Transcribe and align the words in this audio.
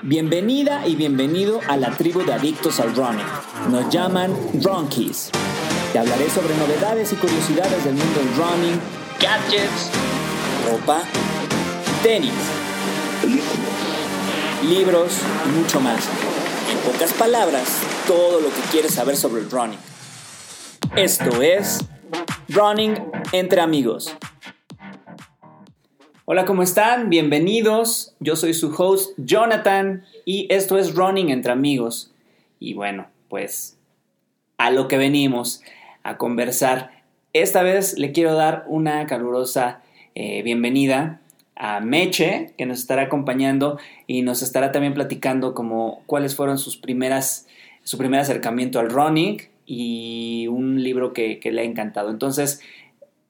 Bienvenida 0.00 0.86
y 0.86 0.96
bienvenido 0.96 1.60
a 1.68 1.76
la 1.76 1.90
tribu 1.90 2.24
de 2.24 2.32
adictos 2.32 2.80
al 2.80 2.94
running. 2.96 3.26
Nos 3.70 3.90
llaman 3.90 4.34
Runkies. 4.62 5.30
Te 5.92 5.98
hablaré 5.98 6.30
sobre 6.30 6.56
novedades 6.56 7.12
y 7.12 7.16
curiosidades 7.16 7.84
del 7.84 7.94
mundo 7.94 8.20
del 8.20 8.34
running, 8.34 8.80
gadgets, 9.20 9.90
ropa, 10.70 11.02
tenis, 12.02 12.32
libros 14.68 15.12
y 15.46 15.58
mucho 15.58 15.80
más. 15.80 16.08
En 16.70 16.78
pocas 16.90 17.12
palabras, 17.12 17.68
todo 18.06 18.40
lo 18.40 18.48
que 18.48 18.60
quieres 18.70 18.94
saber 18.94 19.16
sobre 19.16 19.42
el 19.42 19.50
running. 19.50 19.78
Esto 20.96 21.42
es 21.42 21.84
Running 22.48 22.94
entre 23.32 23.60
amigos. 23.60 24.14
Hola, 26.34 26.46
¿cómo 26.46 26.62
están? 26.62 27.10
Bienvenidos. 27.10 28.14
Yo 28.18 28.36
soy 28.36 28.54
su 28.54 28.74
host 28.74 29.12
Jonathan 29.18 30.06
y 30.24 30.46
esto 30.48 30.78
es 30.78 30.94
Running 30.94 31.28
entre 31.28 31.52
amigos. 31.52 32.10
Y 32.58 32.72
bueno, 32.72 33.06
pues 33.28 33.76
a 34.56 34.70
lo 34.70 34.88
que 34.88 34.96
venimos, 34.96 35.62
a 36.02 36.16
conversar. 36.16 37.02
Esta 37.34 37.62
vez 37.62 37.98
le 37.98 38.12
quiero 38.12 38.32
dar 38.32 38.64
una 38.66 39.06
calurosa 39.06 39.82
eh, 40.14 40.42
bienvenida 40.42 41.20
a 41.54 41.80
Meche, 41.80 42.54
que 42.56 42.64
nos 42.64 42.78
estará 42.78 43.02
acompañando 43.02 43.78
y 44.06 44.22
nos 44.22 44.40
estará 44.40 44.72
también 44.72 44.94
platicando 44.94 45.52
como 45.52 46.02
cuáles 46.06 46.34
fueron 46.34 46.56
sus 46.56 46.78
primeras, 46.78 47.46
su 47.82 47.98
primer 47.98 48.20
acercamiento 48.20 48.80
al 48.80 48.88
running 48.88 49.36
y 49.66 50.46
un 50.46 50.82
libro 50.82 51.12
que 51.12 51.38
le 51.44 51.60
ha 51.60 51.64
encantado. 51.64 52.08
Entonces, 52.08 52.62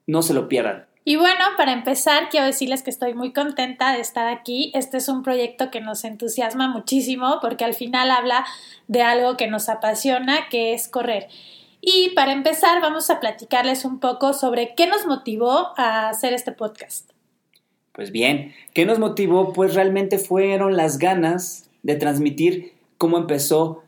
no 0.07 0.21
se 0.21 0.33
lo 0.33 0.47
pierdan. 0.47 0.85
Y 1.05 1.17
bueno, 1.17 1.43
para 1.57 1.73
empezar, 1.73 2.29
quiero 2.29 2.45
decirles 2.45 2.81
que 2.81 2.89
estoy 2.89 3.13
muy 3.13 3.33
contenta 3.33 3.93
de 3.93 3.99
estar 3.99 4.27
aquí. 4.27 4.71
Este 4.73 4.97
es 4.97 5.09
un 5.09 5.21
proyecto 5.21 5.69
que 5.69 5.81
nos 5.81 6.05
entusiasma 6.05 6.69
muchísimo 6.69 7.39
porque 7.41 7.65
al 7.65 7.73
final 7.73 8.09
habla 8.09 8.45
de 8.87 9.01
algo 9.01 9.35
que 9.35 9.47
nos 9.47 9.67
apasiona, 9.67 10.47
que 10.49 10.73
es 10.73 10.87
correr. 10.87 11.27
Y 11.81 12.11
para 12.15 12.31
empezar, 12.31 12.81
vamos 12.81 13.09
a 13.09 13.19
platicarles 13.19 13.83
un 13.83 13.99
poco 13.99 14.31
sobre 14.31 14.73
qué 14.75 14.87
nos 14.87 15.05
motivó 15.05 15.73
a 15.75 16.07
hacer 16.07 16.31
este 16.31 16.53
podcast. 16.53 17.09
Pues 17.91 18.11
bien, 18.11 18.53
¿qué 18.73 18.85
nos 18.85 18.99
motivó? 18.99 19.51
Pues 19.51 19.75
realmente 19.75 20.17
fueron 20.17 20.77
las 20.77 20.97
ganas 20.99 21.69
de 21.83 21.95
transmitir 21.95 22.73
cómo 22.97 23.17
empezó 23.17 23.83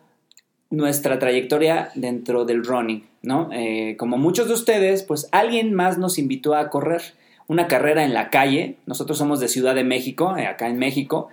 nuestra 0.69 1.19
trayectoria 1.19 1.89
dentro 1.95 2.45
del 2.45 2.63
running. 2.63 3.03
¿no? 3.25 3.49
Eh, 3.51 3.95
como 3.97 4.17
muchos 4.17 4.47
de 4.47 4.53
ustedes, 4.53 5.03
pues 5.03 5.27
alguien 5.31 5.73
más 5.73 5.97
nos 5.97 6.17
invitó 6.17 6.55
a 6.55 6.69
correr 6.69 7.01
una 7.47 7.67
carrera 7.67 8.03
en 8.03 8.13
la 8.13 8.29
calle. 8.29 8.77
Nosotros 8.85 9.17
somos 9.17 9.39
de 9.39 9.47
Ciudad 9.47 9.75
de 9.75 9.83
México, 9.83 10.37
eh, 10.37 10.45
acá 10.45 10.67
en 10.67 10.77
México. 10.77 11.29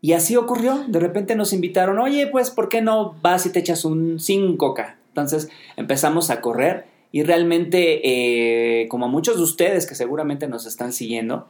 Y 0.00 0.12
así 0.12 0.36
ocurrió. 0.36 0.84
De 0.88 0.98
repente 0.98 1.36
nos 1.36 1.52
invitaron, 1.52 1.98
oye, 1.98 2.26
pues, 2.26 2.50
¿por 2.50 2.68
qué 2.68 2.80
no 2.80 3.14
vas 3.22 3.46
y 3.46 3.52
te 3.52 3.60
echas 3.60 3.84
un 3.84 4.18
5K? 4.18 4.96
Entonces 5.08 5.50
empezamos 5.76 6.30
a 6.30 6.40
correr 6.40 6.86
y 7.12 7.22
realmente, 7.22 8.00
eh, 8.82 8.88
como 8.88 9.06
a 9.06 9.08
muchos 9.08 9.36
de 9.36 9.42
ustedes 9.42 9.86
que 9.86 9.94
seguramente 9.94 10.46
nos 10.46 10.66
están 10.66 10.92
siguiendo, 10.92 11.48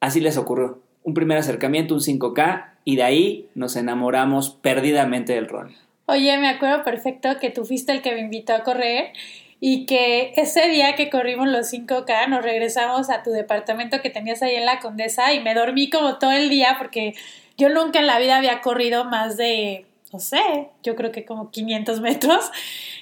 así 0.00 0.20
les 0.20 0.36
ocurrió. 0.36 0.78
Un 1.02 1.14
primer 1.14 1.38
acercamiento, 1.38 1.94
un 1.94 2.00
5K, 2.00 2.74
y 2.84 2.96
de 2.96 3.02
ahí 3.02 3.48
nos 3.54 3.76
enamoramos 3.76 4.50
perdidamente 4.50 5.34
del 5.34 5.48
running. 5.48 5.76
Oye, 6.10 6.36
me 6.38 6.48
acuerdo 6.48 6.82
perfecto 6.82 7.38
que 7.38 7.50
tú 7.50 7.64
fuiste 7.64 7.92
el 7.92 8.02
que 8.02 8.12
me 8.12 8.18
invitó 8.18 8.52
a 8.52 8.64
correr 8.64 9.12
y 9.60 9.86
que 9.86 10.32
ese 10.34 10.68
día 10.68 10.96
que 10.96 11.08
corrimos 11.08 11.46
los 11.46 11.72
5K 11.72 12.26
nos 12.26 12.42
regresamos 12.42 13.10
a 13.10 13.22
tu 13.22 13.30
departamento 13.30 14.02
que 14.02 14.10
tenías 14.10 14.42
ahí 14.42 14.56
en 14.56 14.66
la 14.66 14.80
Condesa 14.80 15.32
y 15.32 15.38
me 15.38 15.54
dormí 15.54 15.88
como 15.88 16.18
todo 16.18 16.32
el 16.32 16.48
día 16.48 16.74
porque 16.78 17.14
yo 17.56 17.68
nunca 17.68 18.00
en 18.00 18.08
la 18.08 18.18
vida 18.18 18.38
había 18.38 18.60
corrido 18.60 19.04
más 19.04 19.36
de, 19.36 19.86
no 20.12 20.18
sé, 20.18 20.70
yo 20.82 20.96
creo 20.96 21.12
que 21.12 21.24
como 21.24 21.52
500 21.52 22.00
metros. 22.00 22.50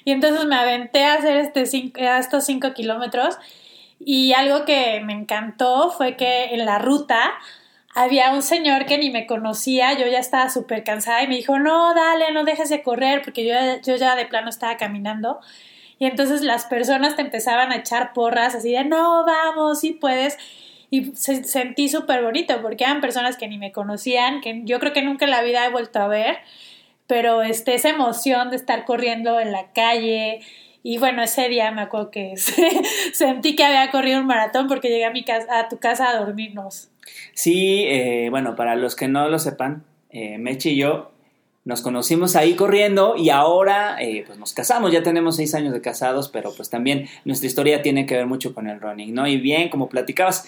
Y 0.04 0.10
entonces 0.10 0.44
me 0.44 0.56
aventé 0.56 1.04
a 1.04 1.14
hacer 1.14 1.38
este 1.38 1.62
estos 1.62 2.44
5 2.44 2.74
kilómetros 2.74 3.38
y 4.00 4.34
algo 4.34 4.66
que 4.66 5.00
me 5.00 5.14
encantó 5.14 5.90
fue 5.92 6.16
que 6.16 6.52
en 6.52 6.66
la 6.66 6.78
ruta 6.78 7.32
había 7.98 8.30
un 8.32 8.42
señor 8.42 8.86
que 8.86 8.96
ni 8.96 9.10
me 9.10 9.26
conocía, 9.26 9.98
yo 9.98 10.06
ya 10.06 10.20
estaba 10.20 10.50
súper 10.50 10.84
cansada 10.84 11.24
y 11.24 11.26
me 11.26 11.34
dijo, 11.34 11.58
no, 11.58 11.94
dale, 11.94 12.30
no 12.32 12.44
dejes 12.44 12.68
de 12.70 12.82
correr, 12.82 13.22
porque 13.22 13.44
yo, 13.44 13.54
yo 13.84 13.96
ya 13.96 14.14
de 14.14 14.24
plano 14.24 14.50
estaba 14.50 14.76
caminando. 14.76 15.40
Y 15.98 16.06
entonces 16.06 16.42
las 16.42 16.64
personas 16.66 17.16
te 17.16 17.22
empezaban 17.22 17.72
a 17.72 17.76
echar 17.76 18.12
porras 18.12 18.54
así 18.54 18.70
de, 18.70 18.84
no, 18.84 19.24
vamos, 19.26 19.80
sí 19.80 19.92
puedes. 19.92 20.38
Y 20.90 21.12
sentí 21.16 21.88
súper 21.88 22.22
bonito, 22.22 22.62
porque 22.62 22.84
eran 22.84 23.00
personas 23.00 23.36
que 23.36 23.48
ni 23.48 23.58
me 23.58 23.72
conocían, 23.72 24.40
que 24.40 24.62
yo 24.64 24.78
creo 24.78 24.92
que 24.92 25.02
nunca 25.02 25.24
en 25.24 25.32
la 25.32 25.42
vida 25.42 25.66
he 25.66 25.70
vuelto 25.70 25.98
a 25.98 26.06
ver, 26.06 26.38
pero 27.08 27.42
este, 27.42 27.74
esa 27.74 27.88
emoción 27.88 28.50
de 28.50 28.56
estar 28.56 28.84
corriendo 28.84 29.40
en 29.40 29.50
la 29.50 29.72
calle. 29.72 30.40
Y 30.90 30.96
bueno, 30.96 31.22
ese 31.22 31.50
día 31.50 31.70
me 31.70 31.82
acuerdo 31.82 32.10
que 32.10 32.32
sentí 33.12 33.54
que 33.54 33.62
había 33.62 33.90
corrido 33.90 34.20
un 34.20 34.26
maratón 34.26 34.68
porque 34.68 34.88
llegué 34.88 35.04
a, 35.04 35.10
mi 35.10 35.22
casa, 35.22 35.58
a 35.58 35.68
tu 35.68 35.76
casa 35.76 36.08
a 36.08 36.18
dormirnos. 36.18 36.88
Sí, 37.34 37.84
eh, 37.86 38.28
bueno, 38.30 38.56
para 38.56 38.74
los 38.74 38.96
que 38.96 39.06
no 39.06 39.28
lo 39.28 39.38
sepan, 39.38 39.84
eh, 40.08 40.38
Meche 40.38 40.70
y 40.70 40.76
yo 40.76 41.10
nos 41.66 41.82
conocimos 41.82 42.36
ahí 42.36 42.54
corriendo 42.54 43.16
y 43.18 43.28
ahora 43.28 44.00
eh, 44.00 44.24
pues 44.26 44.38
nos 44.38 44.54
casamos, 44.54 44.90
ya 44.90 45.02
tenemos 45.02 45.36
seis 45.36 45.54
años 45.54 45.74
de 45.74 45.82
casados, 45.82 46.30
pero 46.30 46.54
pues 46.56 46.70
también 46.70 47.06
nuestra 47.26 47.48
historia 47.48 47.82
tiene 47.82 48.06
que 48.06 48.16
ver 48.16 48.24
mucho 48.24 48.54
con 48.54 48.66
el 48.66 48.80
running, 48.80 49.12
¿no? 49.12 49.26
Y 49.26 49.36
bien, 49.36 49.68
como 49.68 49.90
platicabas. 49.90 50.46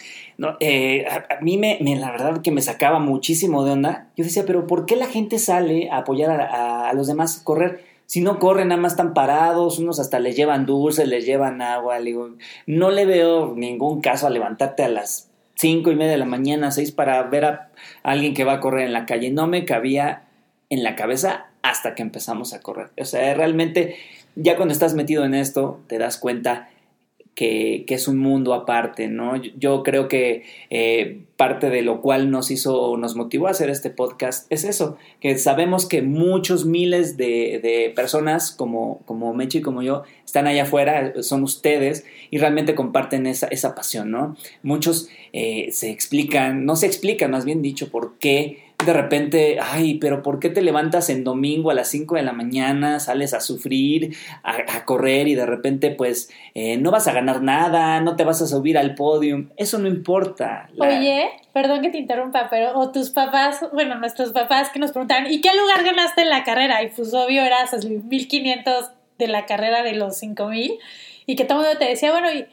Eh, 0.60 1.04
a, 1.06 1.38
mí 1.42 1.58
me, 1.58 1.78
la 1.98 2.10
verdad 2.12 2.40
que 2.40 2.50
me 2.50 2.62
sacaba 2.62 2.98
muchísimo 2.98 3.62
de 3.66 3.72
onda, 3.72 4.08
yo 4.16 4.24
decía, 4.24 4.44
pero 4.46 4.66
¿por 4.66 4.86
qué 4.86 4.96
la 4.96 5.06
gente 5.06 5.38
sale 5.38 5.90
a 5.90 5.98
apoyar 5.98 6.30
a, 6.30 6.88
a 6.88 6.94
los 6.94 7.08
demás 7.08 7.42
a 7.42 7.44
correr? 7.44 7.89
Si 8.10 8.20
no 8.20 8.40
corren, 8.40 8.66
nada 8.66 8.80
más 8.80 8.94
están 8.94 9.14
parados, 9.14 9.78
unos 9.78 10.00
hasta 10.00 10.18
les 10.18 10.34
llevan 10.34 10.66
dulces, 10.66 11.06
les 11.06 11.24
llevan 11.24 11.62
agua, 11.62 12.00
le 12.00 12.06
digo, 12.06 12.30
no 12.66 12.90
le 12.90 13.06
veo 13.06 13.54
ningún 13.54 14.00
caso 14.00 14.26
a 14.26 14.30
levantarte 14.30 14.82
a 14.82 14.88
las 14.88 15.30
cinco 15.54 15.92
y 15.92 15.94
media 15.94 16.10
de 16.10 16.18
la 16.18 16.24
mañana, 16.24 16.72
seis, 16.72 16.90
para 16.90 17.22
ver 17.22 17.44
a 17.44 17.70
alguien 18.02 18.34
que 18.34 18.42
va 18.42 18.54
a 18.54 18.58
correr 18.58 18.84
en 18.84 18.92
la 18.92 19.06
calle. 19.06 19.30
No 19.30 19.46
me 19.46 19.64
cabía 19.64 20.24
en 20.70 20.82
la 20.82 20.96
cabeza 20.96 21.50
hasta 21.62 21.94
que 21.94 22.02
empezamos 22.02 22.52
a 22.52 22.60
correr. 22.60 22.88
O 23.00 23.04
sea, 23.04 23.32
realmente 23.34 23.94
ya 24.34 24.56
cuando 24.56 24.72
estás 24.72 24.94
metido 24.94 25.24
en 25.24 25.34
esto, 25.34 25.78
te 25.86 25.98
das 25.98 26.18
cuenta 26.18 26.68
que, 27.34 27.84
es 27.88 28.08
un 28.08 28.18
mundo 28.18 28.54
aparte, 28.54 29.08
¿no? 29.08 29.36
Yo, 29.36 29.82
creo 29.82 30.08
que 30.08 30.44
eh, 30.68 31.22
parte 31.36 31.70
de 31.70 31.82
lo 31.82 32.02
cual 32.02 32.30
nos 32.30 32.50
hizo, 32.50 32.96
nos 32.96 33.16
motivó 33.16 33.46
a 33.46 33.52
hacer 33.52 33.70
este 33.70 33.90
podcast 33.90 34.50
es 34.52 34.64
eso, 34.64 34.98
que 35.20 35.38
sabemos 35.38 35.86
que 35.86 36.02
muchos 36.02 36.66
miles 36.66 37.16
de, 37.16 37.92
personas 37.96 38.50
como, 38.50 39.00
como 39.06 39.32
Mechi 39.32 39.58
y 39.58 39.62
como 39.62 39.82
yo 39.82 40.02
están 40.24 40.46
allá 40.46 40.64
afuera, 40.64 41.14
son 41.22 41.42
ustedes 41.42 42.04
y 42.30 42.38
realmente 42.38 42.74
comparten 42.74 43.26
esa, 43.26 43.46
esa 43.46 43.74
pasión, 43.74 44.10
¿no? 44.10 44.36
Muchos 44.62 45.08
eh, 45.32 45.68
se 45.72 45.90
explican, 45.90 46.66
no 46.66 46.76
se 46.76 46.86
explican, 46.86 47.30
más 47.30 47.44
bien 47.44 47.62
dicho, 47.62 47.90
por 47.90 48.18
qué 48.18 48.69
de 48.84 48.92
repente, 48.92 49.58
ay, 49.60 49.94
pero 49.98 50.22
¿por 50.22 50.38
qué 50.38 50.48
te 50.48 50.62
levantas 50.62 51.10
en 51.10 51.24
domingo 51.24 51.70
a 51.70 51.74
las 51.74 51.88
5 51.88 52.16
de 52.16 52.22
la 52.22 52.32
mañana, 52.32 53.00
sales 53.00 53.34
a 53.34 53.40
sufrir, 53.40 54.16
a, 54.42 54.84
correr 54.84 55.28
y 55.28 55.34
de 55.34 55.46
repente 55.46 55.90
pues 55.90 56.30
eh, 56.54 56.76
no 56.78 56.90
vas 56.90 57.06
a 57.06 57.12
ganar 57.12 57.42
nada, 57.42 58.00
no 58.00 58.16
te 58.16 58.24
vas 58.24 58.40
a 58.42 58.46
subir 58.46 58.78
al 58.78 58.94
podio? 58.94 59.46
Eso 59.56 59.78
no 59.78 59.88
importa. 59.88 60.68
Oye, 60.78 61.30
perdón 61.52 61.82
que 61.82 61.90
te 61.90 61.98
interrumpa, 61.98 62.48
pero 62.50 62.78
o 62.78 62.90
tus 62.90 63.10
papás, 63.10 63.64
bueno, 63.72 63.96
nuestros 63.96 64.32
papás 64.32 64.70
que 64.70 64.78
nos 64.78 64.92
preguntaron, 64.92 65.30
¿y 65.30 65.40
qué 65.40 65.50
lugar 65.54 65.84
ganaste 65.84 66.22
en 66.22 66.30
la 66.30 66.44
carrera? 66.44 66.82
Y 66.82 66.88
pues 66.88 67.12
obvio 67.12 67.42
eras 67.42 67.84
1500 67.84 68.90
de 69.18 69.28
la 69.28 69.46
carrera 69.46 69.82
de 69.82 69.94
los 69.94 70.16
5000 70.18 70.78
y 71.26 71.36
que 71.36 71.44
todo 71.44 71.60
el 71.60 71.66
mundo 71.66 71.78
te 71.78 71.86
decía, 71.86 72.10
bueno, 72.12 72.32
¿y, 72.32 72.46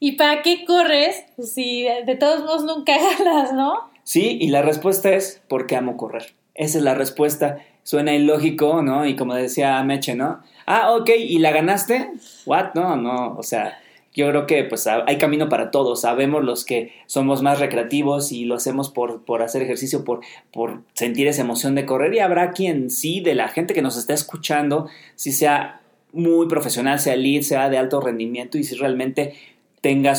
¿y 0.00 0.12
para 0.12 0.42
qué 0.42 0.64
corres? 0.64 1.24
Pues 1.36 1.52
si 1.52 1.84
de 1.84 2.16
todos 2.16 2.40
modos 2.40 2.64
nunca 2.64 2.94
ganas, 3.18 3.52
¿no? 3.52 3.95
Sí, 4.06 4.38
y 4.40 4.50
la 4.50 4.62
respuesta 4.62 5.12
es 5.12 5.42
porque 5.48 5.74
amo 5.74 5.96
correr. 5.96 6.32
Esa 6.54 6.78
es 6.78 6.84
la 6.84 6.94
respuesta. 6.94 7.58
Suena 7.82 8.14
ilógico, 8.14 8.80
¿no? 8.80 9.04
Y 9.04 9.16
como 9.16 9.34
decía 9.34 9.82
Meche, 9.82 10.14
¿no? 10.14 10.42
Ah, 10.64 10.92
ok, 10.92 11.10
¿y 11.18 11.40
la 11.40 11.50
ganaste? 11.50 12.12
¿What? 12.46 12.74
No, 12.76 12.94
no, 12.94 13.34
o 13.36 13.42
sea, 13.42 13.80
yo 14.14 14.28
creo 14.28 14.46
que 14.46 14.62
pues 14.62 14.86
hay 14.86 15.18
camino 15.18 15.48
para 15.48 15.72
todos. 15.72 16.02
Sabemos 16.02 16.44
los 16.44 16.64
que 16.64 16.92
somos 17.06 17.42
más 17.42 17.58
recreativos 17.58 18.30
y 18.30 18.44
lo 18.44 18.54
hacemos 18.54 18.90
por, 18.90 19.24
por 19.24 19.42
hacer 19.42 19.62
ejercicio, 19.62 20.04
por, 20.04 20.20
por 20.52 20.82
sentir 20.94 21.26
esa 21.26 21.42
emoción 21.42 21.74
de 21.74 21.84
correr. 21.84 22.14
Y 22.14 22.20
habrá 22.20 22.52
quien 22.52 22.90
sí, 22.90 23.20
de 23.20 23.34
la 23.34 23.48
gente 23.48 23.74
que 23.74 23.82
nos 23.82 23.96
está 23.96 24.14
escuchando, 24.14 24.88
si 25.16 25.32
sea 25.32 25.80
muy 26.12 26.46
profesional, 26.46 27.00
sea 27.00 27.16
lead, 27.16 27.42
sea 27.42 27.68
de 27.70 27.78
alto 27.78 28.00
rendimiento 28.00 28.56
y 28.56 28.62
si 28.62 28.76
realmente 28.76 29.34
tenga 29.80 30.14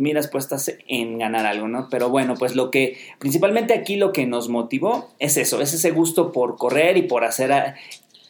miras 0.00 0.28
puestas 0.28 0.72
en 0.88 1.18
ganar 1.18 1.46
algo, 1.46 1.68
¿no? 1.68 1.88
Pero 1.90 2.10
bueno, 2.10 2.34
pues 2.38 2.54
lo 2.54 2.70
que, 2.70 2.98
principalmente 3.18 3.74
aquí 3.74 3.96
lo 3.96 4.12
que 4.12 4.26
nos 4.26 4.48
motivó 4.48 5.08
es 5.18 5.36
eso, 5.36 5.60
es 5.60 5.72
ese 5.74 5.90
gusto 5.90 6.32
por 6.32 6.56
correr 6.56 6.96
y 6.96 7.02
por 7.02 7.24
hacer 7.24 7.74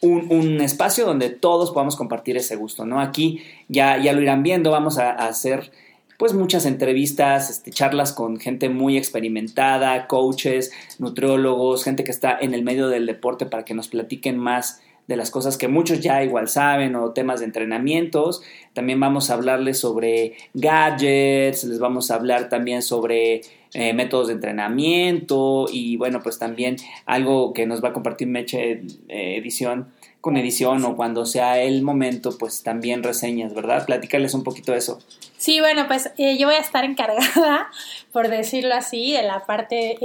un, 0.01 0.61
espacio 0.61 1.05
donde 1.05 1.29
todos 1.29 1.71
podamos 1.71 1.95
compartir 1.95 2.37
ese 2.37 2.55
gusto, 2.55 2.85
¿no? 2.85 2.99
Aquí 2.99 3.41
ya, 3.67 3.97
ya 3.97 4.13
lo 4.13 4.21
irán 4.21 4.43
viendo, 4.43 4.71
vamos 4.71 4.97
a, 4.97 5.11
hacer 5.11 5.71
pues 6.17 6.33
muchas 6.33 6.65
entrevistas, 6.65 7.51
este, 7.51 7.69
charlas 7.69 8.11
con 8.11 8.39
gente 8.39 8.69
muy 8.69 8.97
experimentada, 8.97 10.07
coaches, 10.07 10.71
nutriólogos, 10.97 11.83
gente 11.83 12.03
que 12.03 12.11
está 12.11 12.37
en 12.39 12.55
el 12.55 12.63
medio 12.63 12.87
del 12.89 13.05
deporte 13.05 13.45
para 13.45 13.65
que 13.65 13.75
nos 13.75 13.87
platiquen 13.87 14.37
más 14.37 14.81
de 15.07 15.15
las 15.15 15.31
cosas 15.31 15.57
que 15.57 15.67
muchos 15.67 16.01
ya 16.01 16.23
igual 16.23 16.49
saben 16.49 16.95
o 16.95 17.11
temas 17.11 17.39
de 17.39 17.45
entrenamientos. 17.45 18.43
También 18.73 18.99
vamos 18.99 19.29
a 19.29 19.35
hablarles 19.35 19.79
sobre 19.79 20.35
gadgets, 20.53 21.63
les 21.63 21.79
vamos 21.79 22.11
a 22.11 22.15
hablar 22.15 22.49
también 22.49 22.81
sobre 22.81 23.41
eh, 23.73 23.93
métodos 23.93 24.27
de 24.27 24.33
entrenamiento 24.33 25.65
y 25.71 25.97
bueno, 25.97 26.21
pues 26.21 26.37
también 26.39 26.75
algo 27.05 27.53
que 27.53 27.65
nos 27.65 27.83
va 27.83 27.89
a 27.89 27.93
compartir 27.93 28.27
Meche 28.27 28.81
eh, 29.07 29.37
Edición 29.37 29.87
con 30.19 30.35
edición 30.35 30.83
o 30.83 30.97
cuando 30.97 31.25
sea 31.25 31.61
el 31.61 31.83
momento, 31.83 32.37
pues 32.37 32.63
también 32.63 33.01
reseñas, 33.01 33.53
¿verdad? 33.53 33.85
Platícales 33.85 34.33
un 34.33 34.43
poquito 34.43 34.73
eso. 34.73 34.99
Sí, 35.37 35.61
bueno, 35.61 35.87
pues 35.87 36.11
eh, 36.17 36.37
yo 36.37 36.47
voy 36.47 36.55
a 36.55 36.59
estar 36.59 36.83
encargada, 36.83 37.69
por 38.11 38.27
decirlo 38.27 38.73
así, 38.75 39.13
de 39.13 39.23
la 39.23 39.45
parte 39.45 39.97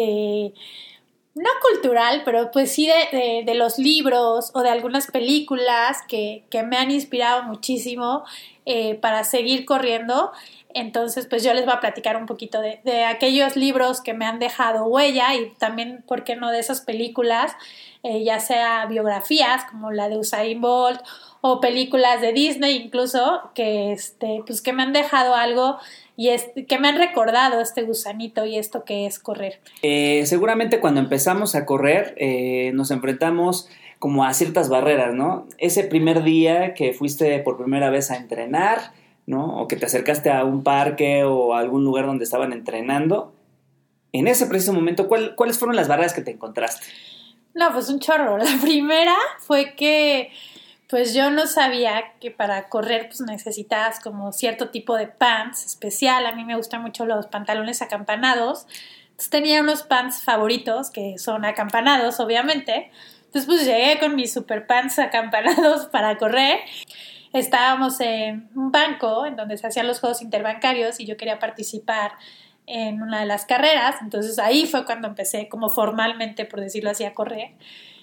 no 1.34 1.50
cultural, 1.70 2.22
pero 2.24 2.50
pues 2.50 2.72
sí 2.72 2.86
de, 2.86 3.42
de, 3.44 3.54
los 3.54 3.78
libros 3.78 4.50
o 4.54 4.62
de 4.62 4.68
algunas 4.68 5.06
películas 5.10 5.98
que, 6.06 6.44
que 6.50 6.62
me 6.62 6.76
han 6.76 6.90
inspirado 6.90 7.44
muchísimo 7.44 8.24
eh, 8.66 8.96
para 8.96 9.24
seguir 9.24 9.64
corriendo. 9.64 10.32
Entonces, 10.74 11.26
pues 11.26 11.42
yo 11.42 11.54
les 11.54 11.64
voy 11.64 11.74
a 11.74 11.80
platicar 11.80 12.16
un 12.16 12.26
poquito 12.26 12.60
de, 12.60 13.04
aquellos 13.04 13.56
libros 13.56 14.00
que 14.00 14.14
me 14.14 14.24
han 14.24 14.38
dejado 14.38 14.86
huella 14.86 15.34
y 15.34 15.50
también, 15.58 16.04
¿por 16.06 16.24
qué 16.24 16.36
no?, 16.36 16.50
de 16.50 16.58
esas 16.58 16.80
películas, 16.80 17.52
eh, 18.02 18.24
ya 18.24 18.40
sea 18.40 18.86
biografías 18.86 19.64
como 19.70 19.90
la 19.92 20.08
de 20.08 20.18
Usain 20.18 20.60
Bolt 20.60 21.00
o 21.40 21.60
películas 21.60 22.20
de 22.20 22.32
Disney 22.32 22.76
incluso, 22.76 23.50
que, 23.54 23.92
este, 23.92 24.42
pues 24.46 24.62
que 24.62 24.72
me 24.72 24.82
han 24.82 24.92
dejado 24.92 25.34
algo 25.34 25.78
y 26.16 26.30
que 26.64 26.78
me 26.78 26.88
han 26.88 26.98
recordado 26.98 27.60
este 27.60 27.82
gusanito 27.82 28.44
y 28.44 28.56
esto 28.56 28.84
que 28.84 29.06
es 29.06 29.18
correr. 29.18 29.60
Eh, 29.82 30.24
seguramente 30.26 30.78
cuando 30.78 31.00
empezamos 31.00 31.54
a 31.54 31.66
correr 31.66 32.14
eh, 32.16 32.70
nos 32.74 32.90
enfrentamos 32.90 33.68
como 33.98 34.24
a 34.24 34.34
ciertas 34.34 34.68
barreras, 34.68 35.14
¿no? 35.14 35.46
Ese 35.58 35.84
primer 35.84 36.24
día 36.24 36.74
que 36.74 36.92
fuiste 36.92 37.38
por 37.38 37.56
primera 37.56 37.88
vez 37.88 38.10
a 38.10 38.16
entrenar, 38.16 38.92
¿no? 39.26 39.60
O 39.60 39.68
que 39.68 39.76
te 39.76 39.86
acercaste 39.86 40.30
a 40.30 40.44
un 40.44 40.62
parque 40.62 41.24
o 41.24 41.54
a 41.54 41.60
algún 41.60 41.84
lugar 41.84 42.06
donde 42.06 42.24
estaban 42.24 42.52
entrenando. 42.52 43.34
En 44.12 44.28
ese 44.28 44.46
preciso 44.46 44.72
momento, 44.72 45.08
¿cuáles 45.08 45.58
fueron 45.58 45.76
las 45.76 45.88
barreras 45.88 46.12
que 46.12 46.22
te 46.22 46.32
encontraste? 46.32 46.86
No, 47.54 47.72
pues 47.72 47.88
un 47.88 47.98
chorro. 47.98 48.38
La 48.38 48.58
primera 48.60 49.16
fue 49.38 49.74
que 49.74 50.30
pues 50.88 51.14
yo 51.14 51.30
no 51.30 51.46
sabía 51.46 52.12
que 52.20 52.30
para 52.30 52.68
correr 52.68 53.06
pues 53.06 53.22
necesitabas 53.22 53.98
como 54.00 54.30
cierto 54.32 54.68
tipo 54.68 54.96
de 54.96 55.06
pants 55.06 55.64
especial. 55.64 56.26
A 56.26 56.32
mí 56.32 56.44
me 56.44 56.56
gustan 56.56 56.82
mucho 56.82 57.06
los 57.06 57.26
pantalones 57.28 57.80
acampanados. 57.80 58.66
Entonces 59.04 59.30
tenía 59.30 59.62
unos 59.62 59.84
pants 59.84 60.22
favoritos 60.22 60.90
que 60.90 61.16
son 61.16 61.46
acampanados, 61.46 62.20
obviamente. 62.20 62.90
Entonces 63.24 63.46
pues 63.46 63.64
llegué 63.64 63.98
con 64.00 64.14
mis 64.14 64.34
super 64.34 64.66
pants 64.66 64.98
acampanados 64.98 65.86
para 65.92 66.18
correr. 66.18 66.58
Estábamos 67.32 68.00
en 68.00 68.50
un 68.54 68.70
banco 68.70 69.24
en 69.26 69.36
donde 69.36 69.56
se 69.56 69.66
hacían 69.66 69.86
los 69.86 70.00
juegos 70.00 70.20
interbancarios 70.22 71.00
y 71.00 71.06
yo 71.06 71.16
quería 71.16 71.38
participar 71.38 72.12
en 72.66 73.02
una 73.02 73.20
de 73.20 73.26
las 73.26 73.46
carreras. 73.46 73.96
Entonces 74.02 74.38
ahí 74.38 74.66
fue 74.66 74.84
cuando 74.84 75.08
empecé 75.08 75.48
como 75.48 75.70
formalmente, 75.70 76.44
por 76.44 76.60
decirlo 76.60 76.90
así, 76.90 77.04
a 77.04 77.14
correr. 77.14 77.52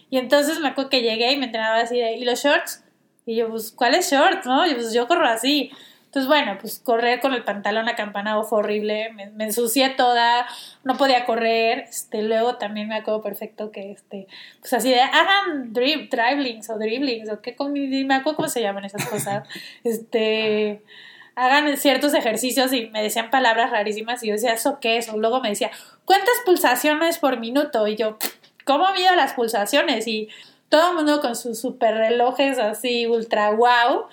Y 0.09 0.17
entonces 0.17 0.59
me 0.59 0.69
acuerdo 0.69 0.89
que 0.89 1.01
llegué 1.01 1.31
y 1.31 1.37
me 1.37 1.45
entrenaba 1.45 1.79
así 1.79 1.97
de, 1.97 2.13
¿y 2.13 2.25
los 2.25 2.43
shorts? 2.43 2.83
Y 3.25 3.35
yo, 3.35 3.49
pues, 3.49 3.71
¿cuáles 3.71 4.11
shorts? 4.11 4.45
No? 4.47 4.65
Y 4.65 4.73
pues 4.73 4.91
yo 4.91 5.07
corro 5.07 5.27
así. 5.27 5.71
Entonces, 6.09 6.27
bueno, 6.27 6.57
pues 6.59 6.79
correr 6.79 7.19
con 7.19 7.35
el 7.35 7.44
pantalón 7.44 7.88
acampanado 7.88 8.44
fue 8.44 8.59
horrible, 8.59 9.11
me, 9.13 9.45
ensucié 9.45 9.89
toda, 9.91 10.47
no 10.83 10.97
podía 10.97 11.23
correr, 11.23 11.85
este, 11.88 12.23
luego 12.23 12.56
también 12.56 12.88
me 12.88 12.95
acuerdo 12.95 13.21
perfecto 13.21 13.71
que, 13.71 13.91
este, 13.91 14.25
pues 14.59 14.73
así 14.73 14.89
de, 14.89 15.01
hagan 15.01 15.71
drib, 15.71 16.09
driblings 16.09 16.67
o 16.71 16.79
driblings, 16.79 17.29
o 17.29 17.41
qué, 17.41 17.56
me 17.59 18.15
acuerdo 18.15 18.38
cómo 18.38 18.50
se 18.50 18.59
llaman 18.59 18.85
esas 18.85 19.07
cosas, 19.07 19.47
este, 19.83 20.81
hagan 21.35 21.77
ciertos 21.77 22.15
ejercicios 22.15 22.73
y 22.73 22.88
me 22.88 23.03
decían 23.03 23.29
palabras 23.29 23.69
rarísimas 23.69 24.23
y 24.23 24.29
yo 24.29 24.33
decía, 24.33 24.53
¿eso 24.53 24.79
qué 24.81 24.97
es? 24.97 25.09
O 25.09 25.17
luego 25.19 25.41
me 25.41 25.50
decía, 25.50 25.69
¿cuántas 26.05 26.33
pulsaciones 26.44 27.19
por 27.19 27.39
minuto? 27.39 27.88
Y 27.88 27.95
yo, 27.95 28.17
¿cómo 28.65 28.91
mido 28.95 29.15
las 29.15 29.33
pulsaciones? 29.33 30.07
Y 30.07 30.27
todo 30.69 30.89
el 30.89 30.95
mundo 30.95 31.21
con 31.21 31.35
sus 31.35 31.59
super 31.59 31.95
relojes 31.95 32.57
así 32.57 33.05
ultra 33.05 33.51
wow. 33.51 34.07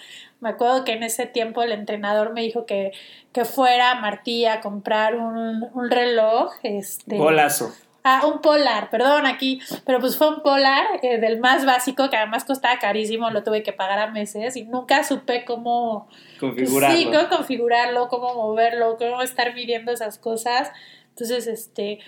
Me 0.46 0.52
acuerdo 0.52 0.84
que 0.84 0.92
en 0.92 1.02
ese 1.02 1.26
tiempo 1.26 1.64
el 1.64 1.72
entrenador 1.72 2.32
me 2.32 2.40
dijo 2.40 2.66
que, 2.66 2.92
que 3.32 3.44
fuera 3.44 3.90
a 3.90 3.94
Martí 3.96 4.46
a 4.46 4.60
comprar 4.60 5.16
un, 5.16 5.68
un 5.74 5.90
reloj. 5.90 6.52
Este, 6.62 7.18
Golazo. 7.18 7.74
Ah, 8.04 8.24
un 8.32 8.40
polar, 8.40 8.88
perdón, 8.88 9.26
aquí, 9.26 9.60
pero 9.84 9.98
pues 9.98 10.16
fue 10.16 10.28
un 10.28 10.44
polar 10.44 10.86
eh, 11.02 11.18
del 11.18 11.40
más 11.40 11.66
básico 11.66 12.08
que 12.10 12.16
además 12.16 12.44
costaba 12.44 12.78
carísimo, 12.78 13.28
lo 13.30 13.42
tuve 13.42 13.64
que 13.64 13.72
pagar 13.72 13.98
a 13.98 14.06
meses 14.06 14.56
y 14.56 14.62
nunca 14.62 15.02
supe 15.02 15.44
cómo 15.44 16.06
configurarlo. 16.38 16.96
sí, 16.96 17.06
cómo 17.06 17.28
configurarlo, 17.28 18.06
cómo 18.06 18.34
moverlo, 18.34 18.98
cómo 18.98 19.22
estar 19.22 19.52
midiendo 19.52 19.90
esas 19.90 20.16
cosas. 20.16 20.70
Entonces, 21.08 21.48
este, 21.48 21.98